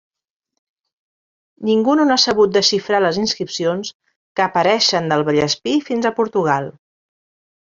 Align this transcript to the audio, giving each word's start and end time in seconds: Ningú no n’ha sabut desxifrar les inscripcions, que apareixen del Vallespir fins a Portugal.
Ningú 1.67 1.93
no 1.99 2.07
n’ha 2.11 2.17
sabut 2.23 2.55
desxifrar 2.55 3.01
les 3.07 3.19
inscripcions, 3.25 3.93
que 4.39 4.47
apareixen 4.47 5.11
del 5.13 5.27
Vallespir 5.29 5.77
fins 5.93 6.09
a 6.09 6.15
Portugal. 6.23 6.73